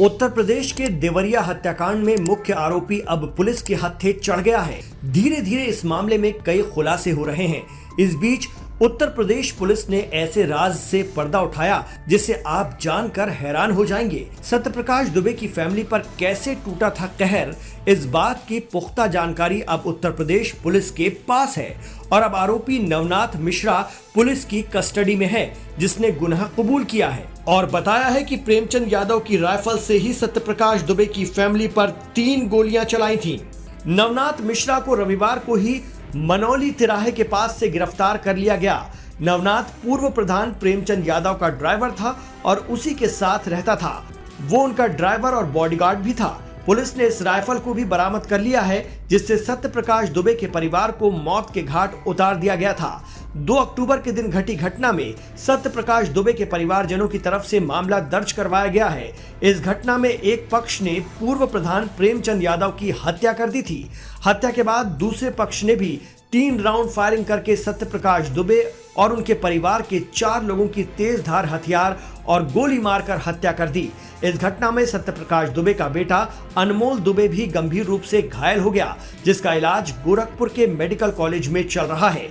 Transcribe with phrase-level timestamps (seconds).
[0.00, 4.80] उत्तर प्रदेश के देवरिया हत्याकांड में मुख्य आरोपी अब पुलिस के हत्थे चढ़ गया है।
[5.04, 7.62] धीरे धीरे इस मामले में कई खुलासे हो रहे हैं।
[8.00, 8.46] इस बीच
[8.82, 14.26] उत्तर प्रदेश पुलिस ने ऐसे राज से पर्दा उठाया जिसे आप जानकर हैरान हो जाएँगे।
[14.42, 17.54] सत्य प्रकाश दुबे की फैमिली पर कैसे टूटा था कहर?
[17.88, 21.80] इस बात की पुख्ता जानकारी अब उत्तर प्रदेश पुलिस के पास है।
[22.12, 27.28] और अब आरोपी नवनाथ मिश्रा पुलिस की कस्टडी में है, जिसने गुनाह कबूल किया है।
[27.48, 31.68] और बताया है कि प्रेमचंद यादव की राइफल से ही सत्य प्रकाश दुबे की फैमिली
[31.68, 33.42] पर तीन गोलियाँ चलाई थी।
[33.86, 35.82] नवनाथ मिश्रा को रविवार को ही
[36.16, 41.48] मनौली तिराहे के पास से गिरफ़्तार कर लिया गया। नवनाथ पूर्व प्रधान प्रेमचंद यादव का
[41.48, 43.92] ड्राइवर था और उसी के साथ रहता था।
[44.40, 48.40] वो उनका ड्राइवर और बॉडीगार्ड भी था। पुलिस ने इस राइफल को भी बरामद कर
[48.40, 52.72] लिया है, जिससे सत्य प्रकाश दुबे के परिवार को मौत के घाट उतार दिया गया
[52.72, 52.90] था।
[53.38, 57.60] 2 अक्टूबर के दिन घटी घटना में सत्य प्रकाश दुबे के परिवारजनों की तरफ़ से
[57.60, 59.10] मामला दर्ज करवाया गया है।
[59.42, 63.84] इस घटना में एक पक्ष ने पूर्व प्रधान प्रेमचंद यादव की हत्या कर दी थी।
[64.26, 66.00] हत्या के बाद दूसरे पक्ष ने भी
[66.32, 68.62] तीन राउंड फायरिंग करके सत्य प्रकाश दुबे
[68.96, 73.68] और उनके परिवार के चार लोगों की तेज धार हथियार और गोली मारकर हत्या कर
[73.68, 73.88] दी।
[74.24, 76.18] इस घटना में सत्य प्रकाश दुबे का बेटा
[76.56, 81.48] अनमोल दुबे भी गंभीर रूप से घायल हो गया, जिसका इलाज गोरखपुर के मेडिकल कॉलेज
[81.48, 82.28] में चल रहा है।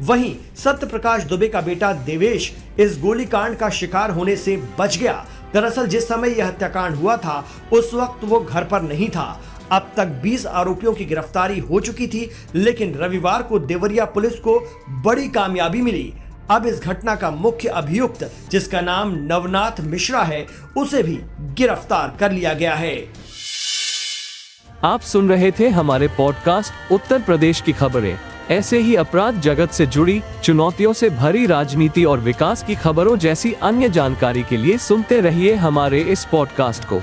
[0.00, 5.24] वहीं सत्य प्रकाश दुबे का बेटा देवेश इस गोलीकांड का शिकार होने से बच गया।
[5.54, 9.40] दरअसल जिस समय यह हत्याकांड हुआ था, उस वक्त वो घर पर नहीं था।
[9.72, 14.58] अब तक 20 आरोपियों की गिरफ्तारी हो चुकी थी, लेकिन रविवार को देवरिया पुलिस को
[14.90, 16.12] बड़ी कामयाबी मिली।
[16.50, 20.46] अब इस घटना का मुख्य अभियुक्त, जिसका नाम नवनाथ मिश्रा है,
[20.76, 23.08] उसे भी गिरफ़्तार कर लिया गया है।
[24.84, 28.18] आप सुन रहे थे हमारे पॉडकास्ट उत्तर प्रदेश की खबरें।
[28.50, 33.52] ऐसे ही अपराध जगत से जुड़ी, चुनौतियों से भरी राजनीति और विकास की खबरों जैसी
[33.52, 37.02] अन्य जानकारी के लिए सुनते रहिए हमारे इस पॉडकास्ट को।